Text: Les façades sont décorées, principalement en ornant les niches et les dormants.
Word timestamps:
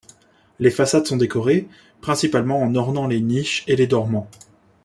Les 0.59 0.71
façades 0.71 1.05
sont 1.05 1.15
décorées, 1.15 1.67
principalement 2.01 2.59
en 2.63 2.73
ornant 2.73 3.05
les 3.05 3.21
niches 3.21 3.63
et 3.67 3.75
les 3.75 3.85
dormants. 3.85 4.31